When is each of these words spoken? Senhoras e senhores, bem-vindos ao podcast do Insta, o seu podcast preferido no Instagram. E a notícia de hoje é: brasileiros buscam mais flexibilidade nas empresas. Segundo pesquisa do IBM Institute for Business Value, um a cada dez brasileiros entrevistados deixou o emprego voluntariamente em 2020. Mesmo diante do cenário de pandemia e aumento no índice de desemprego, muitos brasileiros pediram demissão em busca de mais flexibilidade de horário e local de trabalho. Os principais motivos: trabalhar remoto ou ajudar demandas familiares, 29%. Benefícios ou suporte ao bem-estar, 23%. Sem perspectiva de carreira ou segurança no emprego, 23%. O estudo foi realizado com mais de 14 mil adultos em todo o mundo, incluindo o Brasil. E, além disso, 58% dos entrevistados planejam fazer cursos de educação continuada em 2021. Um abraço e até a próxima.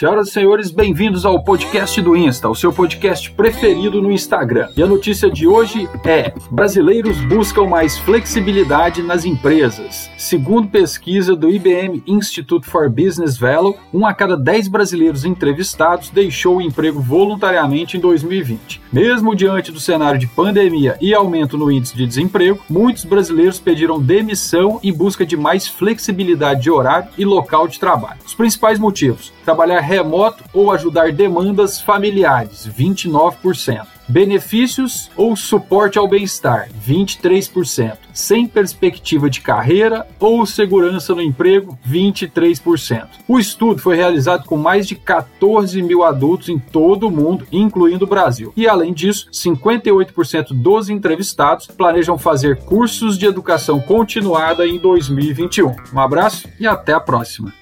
Senhoras 0.00 0.28
e 0.28 0.32
senhores, 0.32 0.70
bem-vindos 0.70 1.26
ao 1.26 1.44
podcast 1.44 2.00
do 2.00 2.16
Insta, 2.16 2.48
o 2.48 2.54
seu 2.54 2.72
podcast 2.72 3.30
preferido 3.32 4.00
no 4.00 4.10
Instagram. 4.10 4.70
E 4.74 4.82
a 4.82 4.86
notícia 4.86 5.30
de 5.30 5.46
hoje 5.46 5.86
é: 6.06 6.32
brasileiros 6.50 7.20
buscam 7.26 7.66
mais 7.66 7.98
flexibilidade 7.98 9.02
nas 9.02 9.26
empresas. 9.26 10.10
Segundo 10.16 10.68
pesquisa 10.68 11.36
do 11.36 11.50
IBM 11.50 12.02
Institute 12.06 12.66
for 12.66 12.88
Business 12.88 13.36
Value, 13.36 13.76
um 13.92 14.06
a 14.06 14.14
cada 14.14 14.38
dez 14.38 14.68
brasileiros 14.68 15.26
entrevistados 15.26 16.08
deixou 16.08 16.56
o 16.56 16.62
emprego 16.62 16.98
voluntariamente 16.98 17.98
em 17.98 18.00
2020. 18.00 18.80
Mesmo 18.90 19.36
diante 19.36 19.70
do 19.70 19.78
cenário 19.78 20.18
de 20.18 20.26
pandemia 20.26 20.96
e 20.98 21.12
aumento 21.12 21.58
no 21.58 21.70
índice 21.70 21.94
de 21.94 22.06
desemprego, 22.06 22.58
muitos 22.70 23.04
brasileiros 23.04 23.60
pediram 23.60 24.00
demissão 24.00 24.80
em 24.82 24.94
busca 24.94 25.26
de 25.26 25.36
mais 25.36 25.68
flexibilidade 25.68 26.62
de 26.62 26.70
horário 26.70 27.10
e 27.18 27.24
local 27.26 27.68
de 27.68 27.78
trabalho. 27.78 28.20
Os 28.24 28.34
principais 28.34 28.78
motivos: 28.78 29.30
trabalhar 29.44 29.89
remoto 29.90 30.44
ou 30.54 30.70
ajudar 30.70 31.12
demandas 31.12 31.80
familiares, 31.80 32.68
29%. 32.68 33.86
Benefícios 34.08 35.08
ou 35.16 35.36
suporte 35.36 35.96
ao 35.96 36.08
bem-estar, 36.08 36.68
23%. 36.84 37.96
Sem 38.12 38.44
perspectiva 38.44 39.30
de 39.30 39.40
carreira 39.40 40.04
ou 40.18 40.44
segurança 40.44 41.14
no 41.14 41.22
emprego, 41.22 41.78
23%. 41.88 43.06
O 43.28 43.38
estudo 43.38 43.80
foi 43.80 43.94
realizado 43.94 44.46
com 44.46 44.56
mais 44.56 44.86
de 44.88 44.96
14 44.96 45.80
mil 45.80 46.02
adultos 46.02 46.48
em 46.48 46.58
todo 46.58 47.06
o 47.06 47.10
mundo, 47.10 47.46
incluindo 47.52 48.04
o 48.04 48.08
Brasil. 48.08 48.52
E, 48.56 48.66
além 48.66 48.92
disso, 48.92 49.28
58% 49.32 50.52
dos 50.52 50.88
entrevistados 50.88 51.68
planejam 51.68 52.18
fazer 52.18 52.58
cursos 52.64 53.16
de 53.16 53.26
educação 53.26 53.80
continuada 53.80 54.66
em 54.66 54.76
2021. 54.78 55.74
Um 55.94 56.00
abraço 56.00 56.48
e 56.58 56.66
até 56.66 56.92
a 56.92 57.00
próxima. 57.00 57.52